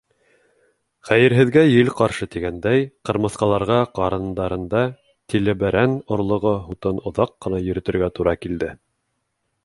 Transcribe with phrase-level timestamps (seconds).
[1.07, 4.81] Хәйерһеҙгә ел ҡаршы тигәндәй, ҡырмыҫҡаларға ҡарындарында
[5.33, 8.71] тилебәрән орлоғо һутын оҙаҡ ҡына йөрөтөргә тура килде.